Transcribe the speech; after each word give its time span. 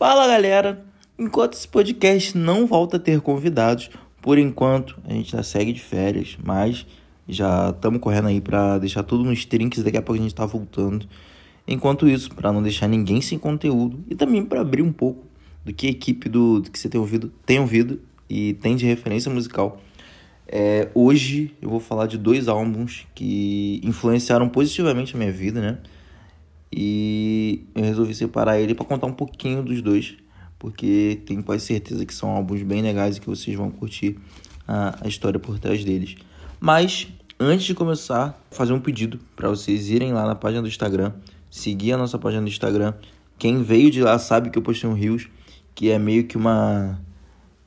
Fala 0.00 0.26
galera! 0.26 0.82
Enquanto 1.18 1.52
esse 1.52 1.68
podcast 1.68 2.34
não 2.34 2.66
volta 2.66 2.96
a 2.96 2.98
ter 2.98 3.20
convidados, 3.20 3.90
por 4.22 4.38
enquanto 4.38 4.98
a 5.04 5.12
gente 5.12 5.32
já 5.32 5.42
segue 5.42 5.74
de 5.74 5.80
férias, 5.82 6.38
mas 6.42 6.86
já 7.28 7.68
estamos 7.68 8.00
correndo 8.00 8.28
aí 8.28 8.40
para 8.40 8.78
deixar 8.78 9.02
tudo 9.02 9.24
nos 9.24 9.44
trinks, 9.44 9.82
daqui 9.82 9.98
a 9.98 10.00
pouco 10.00 10.18
a 10.18 10.22
gente 10.22 10.34
tá 10.34 10.46
voltando. 10.46 11.06
Enquanto 11.68 12.08
isso, 12.08 12.34
para 12.34 12.50
não 12.50 12.62
deixar 12.62 12.88
ninguém 12.88 13.20
sem 13.20 13.38
conteúdo 13.38 14.02
e 14.08 14.14
também 14.14 14.42
para 14.42 14.62
abrir 14.62 14.80
um 14.80 14.90
pouco 14.90 15.26
do 15.66 15.70
que 15.74 15.88
a 15.88 15.90
equipe 15.90 16.30
do, 16.30 16.60
do 16.60 16.70
que 16.70 16.78
você 16.78 16.88
tem 16.88 16.98
ouvido 16.98 17.30
tem 17.44 17.60
ouvido 17.60 18.00
e 18.26 18.54
tem 18.54 18.76
de 18.76 18.86
referência 18.86 19.30
musical. 19.30 19.82
É, 20.48 20.88
hoje 20.94 21.54
eu 21.60 21.68
vou 21.68 21.78
falar 21.78 22.06
de 22.06 22.16
dois 22.16 22.48
álbuns 22.48 23.06
que 23.14 23.82
influenciaram 23.84 24.48
positivamente 24.48 25.14
a 25.14 25.18
minha 25.18 25.30
vida, 25.30 25.60
né? 25.60 25.78
E 26.72 27.64
eu 27.74 27.82
resolvi 27.82 28.14
separar 28.14 28.60
ele 28.60 28.74
para 28.74 28.84
contar 28.84 29.06
um 29.06 29.12
pouquinho 29.12 29.62
dos 29.62 29.82
dois, 29.82 30.16
porque 30.58 31.20
tenho 31.26 31.42
quase 31.42 31.64
certeza 31.64 32.06
que 32.06 32.14
são 32.14 32.30
álbuns 32.30 32.62
bem 32.62 32.80
legais 32.80 33.16
e 33.16 33.20
que 33.20 33.26
vocês 33.26 33.56
vão 33.56 33.70
curtir 33.70 34.16
a, 34.66 34.98
a 35.04 35.08
história 35.08 35.40
por 35.40 35.58
trás 35.58 35.84
deles. 35.84 36.16
Mas 36.60 37.08
antes 37.38 37.66
de 37.66 37.74
começar, 37.74 38.40
fazer 38.50 38.72
um 38.72 38.80
pedido 38.80 39.18
para 39.34 39.48
vocês 39.48 39.90
irem 39.90 40.12
lá 40.12 40.26
na 40.26 40.34
página 40.34 40.62
do 40.62 40.68
Instagram, 40.68 41.12
seguir 41.50 41.92
a 41.92 41.96
nossa 41.96 42.18
página 42.18 42.42
do 42.42 42.48
Instagram. 42.48 42.94
Quem 43.38 43.62
veio 43.62 43.90
de 43.90 44.02
lá 44.02 44.18
sabe 44.18 44.50
que 44.50 44.58
eu 44.58 44.62
postei 44.62 44.88
um 44.88 44.92
Rios, 44.92 45.28
que 45.74 45.90
é 45.90 45.98
meio 45.98 46.24
que 46.24 46.36
uma 46.36 47.00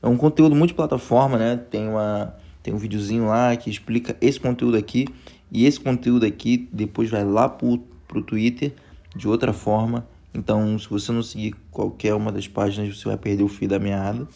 é 0.01 0.07
um 0.07 0.17
conteúdo 0.17 0.55
multiplataforma, 0.55 1.37
né? 1.37 1.57
Tem 1.57 1.87
uma 1.87 2.35
tem 2.61 2.73
um 2.73 2.77
videozinho 2.77 3.25
lá 3.25 3.55
que 3.57 3.69
explica 3.69 4.15
esse 4.21 4.39
conteúdo 4.39 4.77
aqui 4.77 5.07
e 5.51 5.65
esse 5.65 5.79
conteúdo 5.79 6.25
aqui 6.25 6.69
depois 6.71 7.09
vai 7.09 7.25
lá 7.25 7.49
pro, 7.49 7.79
pro 8.07 8.21
Twitter 8.21 8.73
de 9.15 9.27
outra 9.27 9.53
forma. 9.53 10.07
Então, 10.33 10.77
se 10.79 10.89
você 10.89 11.11
não 11.11 11.21
seguir 11.21 11.55
qualquer 11.69 12.13
uma 12.15 12.31
das 12.31 12.47
páginas, 12.47 12.97
você 12.97 13.07
vai 13.07 13.17
perder 13.17 13.43
o 13.43 13.47
fio 13.47 13.67
da 13.67 13.79
meada. 13.79 14.27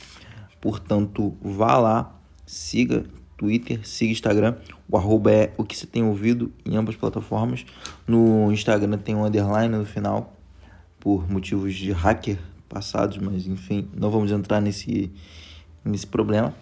Portanto, 0.61 1.35
vá 1.41 1.77
lá, 1.77 2.15
siga 2.45 3.05
Twitter, 3.35 3.87
siga 3.87 4.11
Instagram. 4.11 4.55
O 4.89 4.97
arroba 4.97 5.31
é 5.31 5.53
o 5.57 5.63
que 5.63 5.75
você 5.75 5.87
tem 5.87 6.03
ouvido 6.03 6.51
em 6.65 6.75
ambas 6.75 6.95
plataformas. 6.95 7.65
No 8.07 8.51
Instagram 8.51 8.97
tem 8.97 9.15
um 9.15 9.25
underline 9.25 9.75
no 9.75 9.85
final, 9.85 10.35
por 10.99 11.29
motivos 11.29 11.75
de 11.75 11.91
hacker 11.91 12.37
passados, 12.67 13.17
mas 13.17 13.47
enfim, 13.47 13.87
não 13.95 14.11
vamos 14.11 14.31
entrar 14.31 14.61
nesse, 14.61 15.11
nesse 15.83 16.05
problema. 16.05 16.53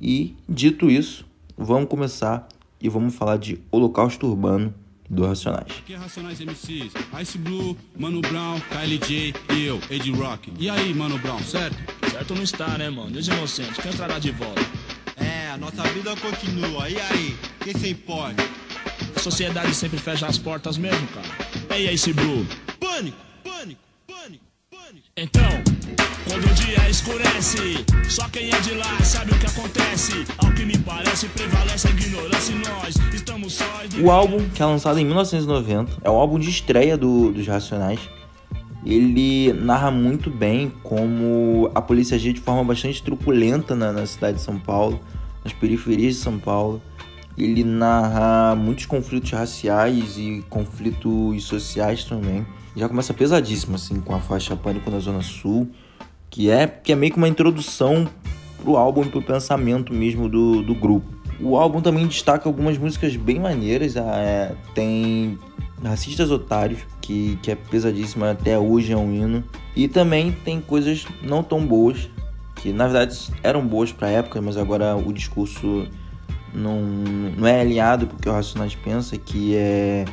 E 0.00 0.36
dito 0.48 0.90
isso, 0.90 1.24
vamos 1.56 1.88
começar 1.88 2.46
e 2.80 2.88
vamos 2.88 3.14
falar 3.14 3.36
de 3.36 3.60
Holocausto 3.70 4.26
Urbano 4.26 4.74
do 5.12 5.26
Racionais. 5.26 5.66
Aqui 5.78 5.92
é 5.92 5.96
Racionais 5.96 6.40
MCs, 6.40 6.92
Ice 7.20 7.38
Blue, 7.38 7.76
Mano 7.96 8.22
Brown, 8.22 8.58
KLJ 8.60 9.34
e 9.54 9.64
eu, 9.66 9.78
Ed 9.90 10.10
Rock. 10.12 10.50
E 10.58 10.70
aí, 10.70 10.94
Mano 10.94 11.18
Brown, 11.18 11.38
certo? 11.40 11.76
Certo 12.10 12.34
não 12.34 12.42
está, 12.42 12.78
né, 12.78 12.88
mano? 12.88 13.10
Deus 13.10 13.28
inocente, 13.28 13.80
quem 13.80 13.92
entrará 13.92 14.18
de 14.18 14.30
volta? 14.30 14.62
É, 15.16 15.50
a 15.50 15.58
nossa 15.58 15.82
vida 15.90 16.16
continua. 16.16 16.88
E 16.88 16.98
aí? 16.98 17.36
Quem 17.62 17.74
se 17.74 17.90
impõe? 17.90 18.34
A 19.14 19.20
sociedade 19.20 19.74
sempre 19.74 19.98
fecha 19.98 20.26
as 20.26 20.38
portas 20.38 20.78
mesmo, 20.78 21.06
cara. 21.08 21.28
E 21.78 21.88
aí, 21.88 21.94
Ice 21.94 22.12
Blue? 22.14 22.46
Pânico, 22.80 23.18
pânico, 23.44 23.80
pânico, 24.06 24.44
pânico. 24.70 25.06
Então, 25.14 25.62
dia 26.40 26.88
escurece, 26.88 27.84
só 28.08 28.28
quem 28.28 28.50
é 28.50 28.60
de 28.60 28.74
lá 28.74 28.98
sabe 29.02 29.32
o 29.32 29.38
que 29.38 29.46
acontece. 29.46 30.24
Ao 30.38 30.50
que 30.52 30.64
me 30.64 30.78
parece, 30.78 31.28
prevalece 31.28 31.88
a 31.88 31.90
ignorância 31.90 32.54
nós 32.56 32.94
estamos. 33.12 33.58
O 34.02 34.10
álbum, 34.10 34.48
que 34.48 34.62
é 34.62 34.66
lançado 34.66 34.98
em 34.98 35.04
1990, 35.04 35.98
é 36.02 36.10
o 36.10 36.14
álbum 36.14 36.38
de 36.38 36.48
estreia 36.48 36.96
do, 36.96 37.32
dos 37.32 37.46
Racionais. 37.46 38.00
Ele 38.84 39.52
narra 39.52 39.90
muito 39.90 40.30
bem 40.30 40.72
como 40.82 41.70
a 41.74 41.80
polícia 41.80 42.16
agia 42.16 42.32
de 42.32 42.40
forma 42.40 42.64
bastante 42.64 43.02
truculenta 43.02 43.76
na, 43.76 43.92
na 43.92 44.06
cidade 44.06 44.38
de 44.38 44.42
São 44.42 44.58
Paulo, 44.58 45.00
nas 45.44 45.52
periferias 45.52 46.14
de 46.14 46.20
São 46.20 46.38
Paulo. 46.38 46.82
Ele 47.36 47.62
narra 47.62 48.54
muitos 48.56 48.86
conflitos 48.86 49.30
raciais 49.30 50.16
e 50.18 50.44
conflitos 50.48 51.44
sociais 51.44 52.04
também. 52.04 52.46
Já 52.74 52.88
começa 52.88 53.12
pesadíssimo, 53.14 53.76
assim, 53.76 54.00
com 54.00 54.14
a 54.14 54.18
faixa 54.18 54.56
Pânico 54.56 54.90
na 54.90 54.98
Zona 54.98 55.22
Sul, 55.22 55.70
que 56.32 56.50
é, 56.50 56.66
que 56.66 56.90
é 56.90 56.96
meio 56.96 57.12
que 57.12 57.18
uma 57.18 57.28
introdução 57.28 58.08
pro 58.62 58.76
álbum 58.76 59.02
e 59.02 59.08
pro 59.08 59.20
pensamento 59.20 59.92
mesmo 59.92 60.30
do, 60.30 60.62
do 60.62 60.74
grupo. 60.74 61.06
O 61.38 61.58
álbum 61.58 61.82
também 61.82 62.06
destaca 62.06 62.48
algumas 62.48 62.78
músicas 62.78 63.14
bem 63.16 63.38
maneiras. 63.38 63.96
É, 63.96 64.54
tem 64.74 65.38
Racistas 65.84 66.30
Otários, 66.30 66.80
que, 67.02 67.38
que 67.42 67.50
é 67.50 67.54
pesadíssima, 67.54 68.30
até 68.30 68.58
hoje 68.58 68.92
é 68.92 68.96
um 68.96 69.12
hino. 69.12 69.44
E 69.76 69.86
também 69.86 70.32
tem 70.32 70.58
coisas 70.58 71.04
não 71.22 71.42
tão 71.42 71.66
boas, 71.66 72.08
que 72.56 72.72
na 72.72 72.88
verdade 72.88 73.30
eram 73.42 73.66
boas 73.66 73.92
pra 73.92 74.08
época, 74.08 74.40
mas 74.40 74.56
agora 74.56 74.96
o 74.96 75.12
discurso 75.12 75.86
não, 76.54 76.80
não 77.36 77.46
é 77.46 77.60
alinhado 77.60 78.06
porque 78.06 78.28
o 78.28 78.32
Racionais 78.32 78.74
pensa, 78.74 79.18
que 79.18 79.54
é 79.54 80.06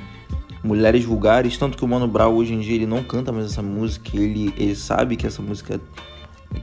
mulheres 0.64 1.03
vulgares. 1.03 1.58
Tanto 1.58 1.78
que 1.78 1.84
o 1.84 1.88
Mano 1.88 2.08
Brown 2.08 2.34
hoje 2.36 2.53
em 2.53 2.59
dia 2.59 2.75
ele 2.75 2.86
não 2.86 3.03
canta 3.03 3.31
mais 3.31 3.46
essa 3.46 3.62
música, 3.62 4.12
ele, 4.16 4.53
ele 4.58 4.75
sabe 4.75 5.16
que 5.16 5.25
essa 5.25 5.42
música 5.42 5.80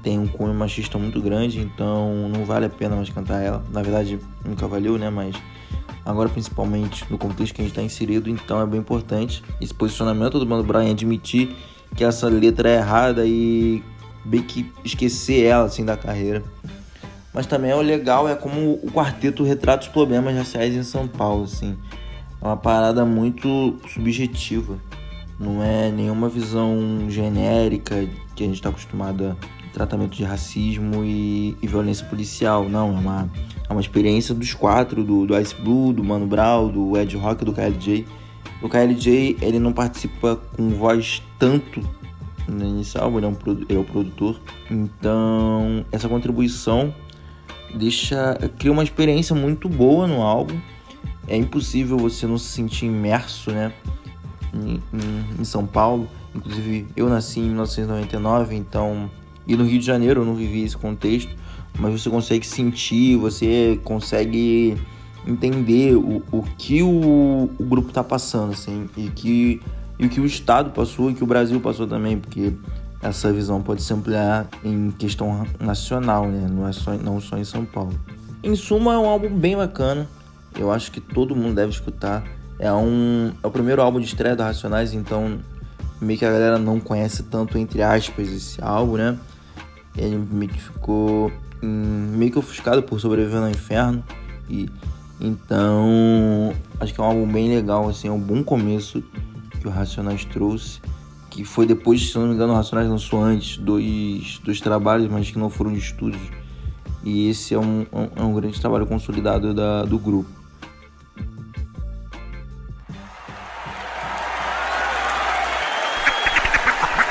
tem 0.03 0.19
um 0.19 0.27
cunho 0.27 0.55
machista 0.55 0.99
muito 0.99 1.21
grande, 1.21 1.61
então 1.61 2.29
não 2.29 2.45
vale 2.45 2.67
a 2.67 2.71
pena 2.71 2.97
mais 2.97 3.09
cantar 3.09 3.41
ela. 3.43 3.63
Na 3.73 3.83
verdade, 3.83 4.19
nunca 4.45 4.67
valeu, 4.67 4.99
né? 4.99 5.11
Mas 5.11 5.37
agora, 6.05 6.29
principalmente 6.29 7.05
no 7.11 7.19
contexto 7.19 7.55
que 7.55 7.61
a 7.61 7.65
gente 7.65 7.73
está 7.73 7.83
inserido, 7.83 8.29
então 8.29 8.61
é 8.61 8.67
bem 8.67 8.81
importante 8.81 9.43
esse 9.61 9.73
posicionamento 9.73 10.39
do 10.39 10.47
Mano 10.47 10.63
Brown 10.63 10.91
admitir 10.91 11.55
que 11.95 12.05
essa 12.05 12.29
letra 12.29 12.69
é 12.69 12.77
errada 12.77 13.25
e 13.25 13.83
bem 14.25 14.43
que 14.43 14.71
esquecer 14.85 15.45
ela 15.45 15.65
assim 15.65 15.85
da 15.85 15.97
carreira. 15.97 16.43
Mas 17.33 17.47
também 17.47 17.71
é 17.71 17.77
o 17.77 17.83
legal 17.83 18.29
é 18.29 18.35
como 18.35 18.81
o 18.83 18.91
quarteto 18.91 19.45
retrata 19.45 19.85
os 19.85 19.89
problemas 19.89 20.35
raciais 20.35 20.75
em 20.75 20.83
São 20.83 21.07
Paulo, 21.07 21.45
assim. 21.45 21.77
Uma 22.47 22.57
parada 22.57 23.05
muito 23.05 23.77
subjetiva. 23.93 24.79
Não 25.37 25.61
é 25.65 25.91
nenhuma 25.91 26.29
visão 26.29 26.79
genérica 27.09 28.09
que 28.37 28.45
a 28.45 28.47
gente 28.47 28.55
está 28.55 28.69
acostumado 28.69 29.37
a 29.37 29.37
tratamento 29.75 30.17
de 30.17 30.23
racismo 30.23 31.05
e, 31.05 31.57
e, 31.61 31.67
violência 31.67 32.07
policial. 32.07 32.69
Não, 32.69 32.97
é 32.97 33.01
uma, 33.01 33.31
é 33.69 33.73
uma 33.73 33.81
experiência 33.81 34.33
dos 34.33 34.55
quatro, 34.55 35.03
do, 35.03 35.27
do 35.27 35.37
Ice 35.37 35.57
Blue, 35.57 35.93
do 35.93 36.05
Mano 36.05 36.25
Brown, 36.25 36.69
do 36.69 36.97
Ed 36.97 37.17
Rock 37.17 37.45
do 37.45 37.53
KLJ. 37.53 38.07
O 38.63 38.69
KLJ, 38.69 39.39
ele 39.43 39.59
não 39.59 39.73
participa 39.73 40.37
com 40.57 40.69
voz 40.69 41.21
tanto 41.41 41.81
nesse 42.47 42.97
álbum, 42.97 43.19
ele 43.19 43.27
é, 43.27 43.29
um, 43.29 43.37
ele 43.69 43.77
é 43.77 43.81
o 43.81 43.85
produtor. 43.85 44.41
Então, 44.71 45.85
essa 45.91 46.09
contribuição 46.09 46.95
deixa 47.75 48.39
cria 48.57 48.71
uma 48.71 48.85
experiência 48.85 49.35
muito 49.35 49.69
boa 49.69 50.07
no 50.07 50.23
álbum. 50.23 50.57
É 51.27 51.37
impossível 51.37 51.97
você 51.97 52.27
não 52.27 52.39
se 52.39 52.53
sentir 52.53 52.87
imerso, 52.87 53.51
né, 53.51 53.73
em, 54.55 54.83
em, 54.93 55.41
em 55.41 55.45
São 55.45 55.67
Paulo. 55.67 56.09
Inclusive, 56.35 56.87
eu 56.97 57.09
nasci 57.09 57.41
em 57.41 57.45
1999, 57.45 58.55
então 58.55 59.11
e 59.47 59.57
no 59.57 59.65
Rio 59.65 59.79
de 59.79 59.87
Janeiro 59.87 60.23
eu 60.23 60.25
não 60.25 60.35
vivi 60.35 60.63
esse 60.63 60.77
contexto, 60.77 61.35
mas 61.79 62.01
você 62.01 62.11
consegue 62.11 62.47
sentir, 62.47 63.17
você 63.17 63.81
consegue 63.85 64.77
entender 65.27 65.95
o, 65.95 66.23
o 66.33 66.43
que 66.59 66.83
o, 66.83 67.51
o 67.59 67.65
grupo 67.65 67.89
está 67.89 68.03
passando, 68.03 68.53
assim, 68.53 68.89
e 68.97 69.09
que 69.09 69.61
e 69.99 70.05
o 70.05 70.11
que 70.11 70.21
o 70.21 70.27
Estado 70.27 70.71
passou 70.71 71.11
e 71.11 71.15
que 71.15 71.25
o 71.25 71.27
Brasil 71.27 71.59
passou 71.59 71.87
também, 71.87 72.19
porque 72.19 72.53
essa 73.03 73.33
visão 73.33 73.63
pode 73.63 73.83
se 73.83 73.93
ampliar 73.95 74.47
em 74.63 74.91
questão 74.91 75.47
nacional, 75.59 76.29
né? 76.29 76.47
Não 76.51 76.69
é 76.69 76.73
só 76.73 76.93
não 76.93 77.19
só 77.19 77.39
em 77.39 77.45
São 77.45 77.65
Paulo. 77.65 77.99
Em 78.43 78.55
suma, 78.55 78.95
é 78.95 78.99
um 78.99 79.09
álbum 79.09 79.31
bem 79.31 79.57
bacana. 79.57 80.07
Eu 80.59 80.71
acho 80.71 80.91
que 80.91 81.01
todo 81.01 81.37
mundo 81.37 81.55
deve 81.55 81.71
escutar. 81.71 82.25
É 82.59 82.73
um 82.73 83.33
é 83.43 83.47
o 83.47 83.51
primeiro 83.51 83.83
álbum 83.83 84.01
de 84.01 84.07
estreia 84.07 84.35
da 84.35 84.45
Racionais, 84.45 84.95
então 84.95 85.39
meio 86.01 86.19
que 86.19 86.25
a 86.25 86.31
galera 86.31 86.59
não 86.59 86.81
conhece 86.81 87.23
tanto 87.25 87.59
entre 87.59 87.83
aspas 87.83 88.29
esse 88.29 88.63
álbum, 88.63 88.97
né? 88.97 89.19
Ele 89.97 90.17
meio 90.17 90.51
que 90.51 90.61
ficou 90.61 91.33
meio 91.63 92.33
que 92.33 92.39
ofuscado 92.39 92.83
por 92.83 93.01
sobreviver 93.01 93.41
no 93.41 93.51
inferno 93.51 94.05
e 94.49 94.69
então 95.21 96.53
acho 96.79 96.93
que 96.93 97.01
é 97.01 97.03
um 97.03 97.07
álbum 97.07 97.27
bem 97.27 97.49
legal, 97.49 97.89
assim, 97.89 98.09
é 98.09 98.13
um 98.13 98.21
bom 98.21 98.45
começo 98.45 99.03
que 99.61 99.67
o 99.67 99.71
Racionais 99.71 100.25
trouxe 100.25 100.81
que 101.37 101.45
foi 101.45 101.67
depois, 101.67 102.11
se 102.11 102.17
não 102.17 102.29
me 102.29 102.35
engano, 102.35 102.55
o 102.55 102.57
Racionais 102.57 102.89
lançou 102.89 103.23
antes 103.23 103.59
dois, 103.59 104.41
dois 104.43 104.59
trabalhos, 104.59 105.07
mas 105.07 105.31
que 105.31 105.39
não 105.39 105.51
foram 105.51 105.71
de 105.71 105.79
estúdios. 105.79 106.23
E 107.05 107.29
esse 107.29 107.53
é 107.53 107.59
um, 107.59 107.85
é 108.17 108.23
um 108.23 108.33
grande 108.33 108.59
trabalho 108.59 108.87
consolidado 108.87 109.53
da, 109.53 109.85
do 109.85 109.99
grupo. 109.99 110.31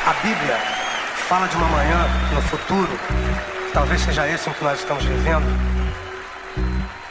A 0.06 0.13
Bíblia 0.22 0.57
fala 1.28 1.48
de 1.48 1.56
uma 1.56 1.68
manhã 1.68 2.06
no 2.34 2.42
futuro, 2.44 2.92
talvez 3.74 4.02
seja 4.02 4.30
esse 4.30 4.48
em 4.48 4.54
que 4.54 4.63
nós 4.63 4.80
estamos 4.80 5.04
vivendo, 5.04 5.46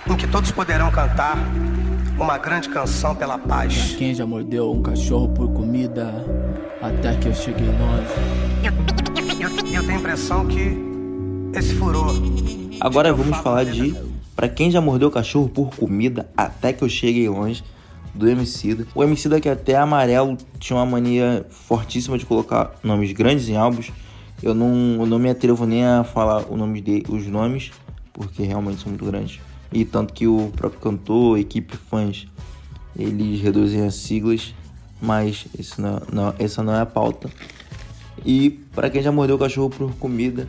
em 0.06 0.16
que 0.16 0.28
todos 0.28 0.52
poderão 0.52 0.92
cantar 0.92 1.36
uma 2.16 2.38
grande 2.38 2.68
canção 2.68 3.14
pela 3.16 3.36
paz. 3.36 3.96
Quem 3.98 4.14
já 4.14 4.24
mordeu 4.24 4.70
um 4.70 4.80
cachorro 4.80 5.28
por 5.28 5.52
comida? 5.52 6.24
Até 6.80 7.16
que 7.16 7.26
eu 7.26 7.34
cheguei 7.34 7.66
longe. 7.66 8.14
Eu 8.62 8.72
eu 9.74 9.82
tenho 9.82 9.96
a 9.96 10.00
impressão 10.00 10.46
que 10.46 10.78
esse 11.52 11.74
furor. 11.74 12.14
Agora 12.80 13.12
vamos 13.12 13.38
falar 13.38 13.64
de 13.64 13.92
Pra 14.36 14.48
quem 14.48 14.68
já 14.68 14.80
mordeu 14.80 15.10
cachorro 15.12 15.48
por 15.48 15.74
comida, 15.76 16.28
até 16.36 16.72
que 16.72 16.82
eu 16.82 16.88
cheguei 16.88 17.28
longe 17.28 17.62
do 18.14 18.28
Emicida. 18.28 18.86
O 18.94 19.02
Emicida 19.02 19.40
que 19.40 19.48
até 19.48 19.76
amarelo 19.76 20.38
tinha 20.58 20.78
uma 20.78 20.86
mania 20.86 21.44
fortíssima 21.50 22.16
de 22.16 22.24
colocar 22.24 22.74
nomes 22.82 23.12
grandes 23.12 23.48
em 23.48 23.56
álbuns. 23.56 23.90
Eu 24.42 24.54
não, 24.54 25.00
eu 25.00 25.06
não 25.06 25.18
me 25.18 25.30
atrevo 25.30 25.66
nem 25.66 25.84
a 25.84 26.04
falar 26.04 26.44
o 26.50 26.56
nome 26.56 26.80
de, 26.80 27.02
os 27.08 27.26
nomes, 27.26 27.72
porque 28.12 28.42
realmente 28.42 28.82
são 28.82 28.90
muito 28.90 29.04
grandes. 29.04 29.40
E 29.72 29.84
tanto 29.84 30.12
que 30.12 30.26
o 30.26 30.52
próprio 30.54 30.80
cantor, 30.80 31.38
equipe, 31.38 31.76
fãs, 31.76 32.26
eles 32.96 33.40
reduzem 33.40 33.84
as 33.84 33.96
siglas, 33.96 34.54
mas 35.00 35.46
não, 35.78 36.02
não, 36.12 36.34
essa 36.38 36.62
não 36.62 36.74
é 36.74 36.80
a 36.80 36.86
pauta. 36.86 37.28
E 38.24 38.50
para 38.74 38.88
quem 38.88 39.02
já 39.02 39.10
mordeu 39.10 39.38
cachorro 39.38 39.70
por 39.70 39.92
comida, 39.96 40.48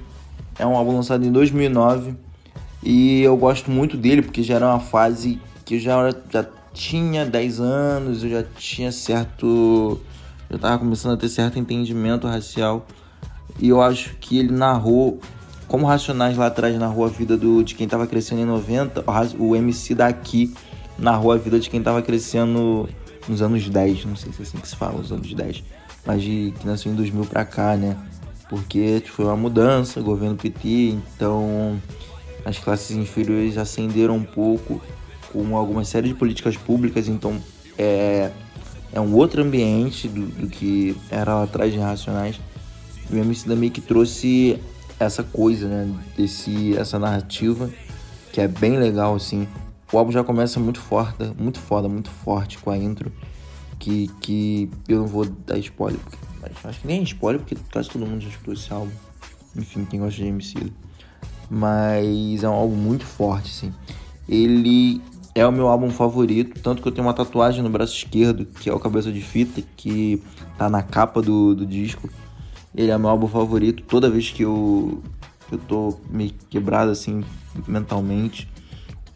é 0.59 0.65
um 0.65 0.75
álbum 0.75 0.95
lançado 0.95 1.25
em 1.25 1.31
2009 1.31 2.15
e 2.83 3.21
eu 3.21 3.35
gosto 3.35 3.71
muito 3.71 3.97
dele 3.97 4.21
porque 4.21 4.44
já 4.44 4.56
era 4.56 4.67
uma 4.67 4.79
fase 4.79 5.39
que 5.65 5.75
eu 5.75 5.79
já, 5.79 6.12
já 6.29 6.45
tinha 6.75 7.25
10 7.25 7.60
anos, 7.62 8.24
eu 8.24 8.30
já 8.30 8.44
tinha 8.44 8.92
certo. 8.92 10.00
Já 10.51 10.57
tava 10.60 10.77
começando 10.77 11.13
a 11.13 11.18
ter 11.18 11.30
certo 11.30 11.57
entendimento 11.57 12.27
racial. 12.27 12.86
E 13.60 13.69
eu 13.69 13.81
acho 13.81 14.16
que 14.19 14.38
ele 14.38 14.51
narrou, 14.51 15.19
como 15.68 15.88
Racionais 15.88 16.38
lá 16.38 16.48
atrás 16.48 16.77
narrou 16.77 17.06
a 17.06 17.07
vida 17.07 17.38
do, 17.38 17.63
de 17.63 17.74
quem 17.74 17.88
tava 17.88 18.06
crescendo 18.06 18.42
em 18.42 18.45
90, 18.45 19.06
o 19.39 19.56
MC 19.56 19.95
daqui 19.95 20.54
narrou 21.00 21.31
a 21.31 21.38
vida 21.38 21.57
de 21.57 21.69
quem 21.69 21.81
tava 21.81 22.01
crescendo 22.01 22.89
nos 23.30 23.42
anos 23.42 23.68
10, 23.68 24.06
não 24.06 24.16
sei 24.16 24.33
se 24.33 24.42
é 24.42 24.44
assim 24.44 24.57
que 24.57 24.68
se 24.68 24.75
fala, 24.75 24.98
nos 24.98 25.12
anos 25.12 25.33
10, 25.33 25.63
mas 26.06 26.22
de 26.22 26.54
que 26.60 26.68
nasceu 26.68 26.92
em 26.92 26.95
2000 26.95 27.25
pra 27.25 27.45
cá, 27.45 27.77
né? 27.77 27.98
Porque 28.50 29.01
foi 29.07 29.25
uma 29.25 29.38
mudança, 29.38 30.01
governo 30.01 30.36
PT, 30.36 30.98
então 31.16 31.81
as 32.44 32.60
classes 32.60 32.95
inferiores 32.95 33.57
ascenderam 33.57 34.18
um 34.18 34.24
pouco 34.24 34.81
com 35.35 35.57
alguma 35.57 35.83
série 35.83 36.07
de 36.07 36.13
políticas 36.13 36.55
públicas, 36.55 37.09
então 37.09 37.37
é, 37.77 38.31
é 38.93 39.01
um 39.01 39.13
outro 39.13 39.41
ambiente 39.41 40.07
do, 40.07 40.25
do 40.27 40.47
que 40.47 40.95
era 41.11 41.35
lá 41.35 41.43
atrás 41.43 41.73
de 41.73 41.77
Racionais. 41.77 42.39
E 43.11 43.15
o 43.15 43.19
MC 43.19 43.47
da 43.49 43.55
que 43.69 43.81
trouxe 43.81 44.57
essa 44.97 45.23
coisa, 45.23 45.67
né, 45.67 45.93
desse, 46.15 46.77
essa 46.77 46.97
narrativa 46.97 47.69
que 48.31 48.39
é 48.39 48.47
bem 48.47 48.77
legal, 48.77 49.15
assim. 49.15 49.45
O 49.91 49.97
álbum 49.97 50.11
já 50.11 50.23
começa 50.23 50.59
muito 50.59 50.79
forte, 50.79 51.23
muito 51.38 51.59
foda, 51.59 51.88
muito 51.89 52.09
forte 52.09 52.57
com 52.57 52.71
a 52.71 52.77
intro, 52.77 53.11
que, 53.77 54.09
que 54.21 54.69
eu 54.88 54.99
não 54.99 55.07
vou 55.07 55.25
dar 55.25 55.57
spoiler, 55.59 55.99
porque, 55.99 56.17
acho 56.67 56.79
que 56.79 56.88
nem 56.88 57.01
é 57.01 57.03
spoiler, 57.03 57.41
porque 57.41 57.55
quase 57.71 57.89
todo 57.89 58.05
mundo 58.05 58.21
já 58.21 58.29
escutou 58.29 58.53
esse 58.53 58.71
álbum. 58.73 58.91
Enfim, 59.55 59.85
quem 59.85 59.99
gosta 59.99 60.21
de 60.21 60.27
MC 60.27 60.71
mas 61.49 62.43
é 62.43 62.49
um 62.49 62.53
álbum 62.53 62.75
muito 62.75 63.05
forte, 63.05 63.51
assim. 63.51 63.73
Ele 64.27 65.01
é 65.35 65.45
o 65.45 65.51
meu 65.51 65.67
álbum 65.67 65.89
favorito, 65.89 66.61
tanto 66.61 66.81
que 66.81 66.87
eu 66.87 66.91
tenho 66.93 67.05
uma 67.05 67.13
tatuagem 67.13 67.61
no 67.61 67.69
braço 67.69 67.93
esquerdo, 67.93 68.45
que 68.45 68.69
é 68.69 68.73
o 68.73 68.79
Cabeça 68.79 69.11
de 69.11 69.19
Fita, 69.19 69.61
que 69.75 70.23
tá 70.57 70.69
na 70.69 70.81
capa 70.81 71.21
do, 71.21 71.53
do 71.53 71.65
disco. 71.65 72.09
Ele 72.73 72.89
é 72.89 72.97
meu 72.97 73.09
álbum 73.09 73.27
favorito 73.27 73.83
toda 73.83 74.09
vez 74.09 74.31
que 74.31 74.43
eu, 74.43 75.03
eu 75.51 75.57
tô 75.57 75.97
meio 76.09 76.31
quebrado, 76.49 76.89
assim, 76.89 77.21
mentalmente, 77.67 78.49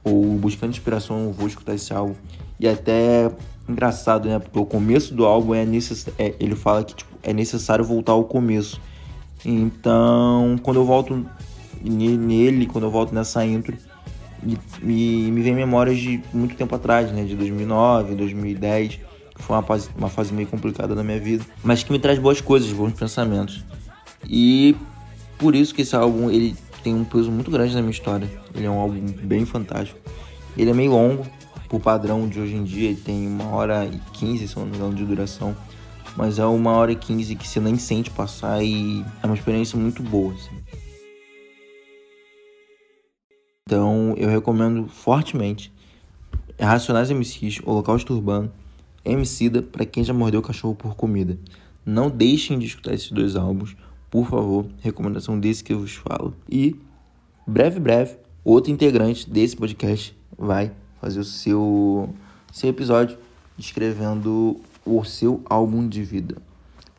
ou 0.04 0.25
buscando 0.38 0.71
inspiração, 0.71 1.24
eu 1.24 1.31
vou 1.31 1.48
escutar 1.48 1.74
esse 1.74 1.94
álbum. 1.94 2.16
E 2.60 2.68
até 2.68 3.31
engraçado, 3.68 4.27
né? 4.27 4.39
Porque 4.39 4.60
o 4.60 4.65
começo 4.65 5.13
do 5.13 5.25
álbum 5.25 5.56
é. 5.56 5.65
É, 6.18 6.36
ele 6.38 6.56
fala 6.56 6.83
que 6.83 6.95
tipo, 6.95 7.12
é 7.24 7.31
necessário 7.31 7.86
voltar 7.86 8.12
ao 8.12 8.25
começo. 8.25 8.81
Então, 9.45 10.60
quando 10.62 10.77
eu 10.77 10.86
volto 10.86 11.25
nele, 11.81 12.65
quando 12.65 12.83
eu 12.83 12.92
volto 12.92 13.15
nessa 13.15 13.45
intro, 13.45 13.77
me, 14.81 15.31
me 15.31 15.41
vem 15.41 15.53
memórias 15.53 15.97
de 15.97 16.21
muito 16.33 16.56
tempo 16.56 16.75
atrás, 16.75 17.12
né? 17.12 17.24
De 17.24 17.36
2009, 17.36 18.15
2010, 18.15 19.00
que 19.36 19.44
foi 19.44 19.56
uma 19.56 19.63
fase, 19.63 19.89
uma 19.97 20.09
fase 20.09 20.33
meio 20.33 20.47
complicada 20.47 20.95
da 20.95 21.03
minha 21.03 21.19
vida, 21.19 21.45
mas 21.63 21.83
que 21.83 21.91
me 21.91 22.00
traz 22.00 22.19
boas 22.19 22.41
coisas, 22.41 22.71
bons 22.71 22.94
pensamentos. 22.94 23.63
E 24.27 24.75
por 25.38 25.56
isso 25.56 25.74
que 25.74 25.81
esse 25.81 25.95
álbum 25.95 26.30
ele 26.30 26.56
tem 26.83 26.94
um 26.94 27.03
peso 27.03 27.31
muito 27.31 27.50
grande 27.51 27.74
na 27.74 27.81
minha 27.81 27.91
história. 27.91 28.30
Ele 28.53 28.65
é 28.65 28.69
um 28.69 28.80
álbum 28.80 29.00
bem 29.24 29.45
fantástico. 29.45 30.00
Ele 30.57 30.69
é 30.69 30.74
meio 30.74 30.91
longo, 30.91 31.25
por 31.69 31.80
padrão 31.80 32.27
de 32.27 32.39
hoje 32.39 32.56
em 32.56 32.63
dia, 32.63 32.89
ele 32.89 33.00
tem 33.00 33.27
uma 33.27 33.47
hora 33.50 33.86
e 33.86 34.00
quinze, 34.13 34.47
se 34.47 34.57
não 34.57 34.65
me 34.65 34.75
engano, 34.75 34.94
de 34.95 35.06
duração. 35.06 35.56
Mas 36.18 36.39
é 36.39 36.45
uma 36.45 36.71
hora 36.71 36.91
e 36.91 36.95
quinze 36.95 37.36
que 37.36 37.47
você 37.47 37.59
nem 37.59 37.77
sente 37.77 38.09
passar 38.09 38.62
e 38.63 39.06
é 39.21 39.25
uma 39.25 39.36
experiência 39.36 39.77
muito 39.77 40.01
boa. 40.01 40.33
Assim. 40.33 40.50
Então 43.69 44.16
eu 44.18 44.27
recomendo 44.27 44.88
fortemente 44.88 45.71
Racionais 46.60 47.12
MCs, 47.12 47.60
Holocausto 47.63 48.16
Urbano, 48.16 48.51
Emicida 49.06 49.62
para 49.62 49.86
quem 49.86 50.04
já 50.04 50.12
mordeu 50.12 50.42
cachorro 50.42 50.74
por 50.74 50.95
comida. 50.95 51.38
Não 51.86 52.10
deixem 52.10 52.57
de 52.57 52.66
escutar 52.66 52.95
esses 52.95 53.12
dois 53.12 53.36
álbuns, 53.36 53.77
por 54.10 54.27
favor. 54.27 54.66
Recomendação 54.81 55.39
desse 55.39 55.63
que 55.63 55.71
eu 55.71 55.81
vos 55.81 55.94
falo. 55.94 56.33
E 56.50 56.75
breve, 57.45 57.80
breve, 57.80 58.18
outro 58.44 58.71
integrante 58.71 59.30
desse 59.30 59.56
podcast 59.56 60.18
vai 60.36 60.72
fazer 61.00 61.19
o 61.19 61.24
seu, 61.24 62.10
seu 62.51 62.72
episódio 62.72 63.20
escrevendo 63.55 64.60
o 64.84 65.03
seu 65.03 65.44
álbum 65.48 65.88
de 65.88 66.03
vida. 66.03 66.38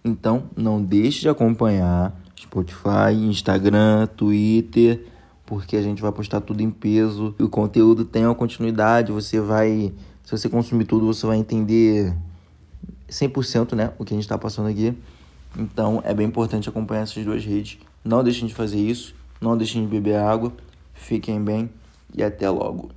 Então, 0.05 0.45
não 0.57 0.81
deixe 0.81 1.23
de 1.23 1.29
acompanhar 1.29 2.17
Spotify, 2.37 3.13
Instagram, 3.13 4.07
Twitter 4.17 5.05
porque 5.51 5.77
a 5.77 5.83
gente 5.83 6.01
vai 6.01 6.13
postar 6.13 6.41
tudo 6.41 6.63
em 6.63 6.71
peso. 6.71 7.35
O 7.41 7.49
conteúdo 7.49 8.05
tem 8.05 8.25
uma 8.25 8.37
continuidade, 8.37 9.11
você 9.11 9.41
vai. 9.41 9.93
Se 10.23 10.31
você 10.31 10.49
consumir 10.49 10.85
tudo, 10.85 11.07
você 11.07 11.27
vai 11.27 11.39
entender 11.39 12.15
100% 13.09 13.75
né, 13.75 13.93
o 13.99 14.05
que 14.05 14.15
a 14.15 14.17
gente 14.17 14.23
está 14.23 14.39
passando 14.39 14.69
aqui. 14.69 14.97
Então 15.59 16.01
é 16.05 16.15
bem 16.15 16.29
importante 16.29 16.69
acompanhar 16.69 17.03
essas 17.03 17.25
duas 17.25 17.45
redes. 17.45 17.79
Não 18.05 18.23
deixem 18.23 18.47
de 18.47 18.55
fazer 18.55 18.79
isso, 18.79 19.13
não 19.41 19.59
deixem 19.59 19.83
de 19.83 19.89
beber 19.89 20.19
água. 20.19 20.53
Fiquem 20.95 21.43
bem 21.43 21.69
e 22.15 22.23
até 22.23 22.49
logo. 22.49 22.91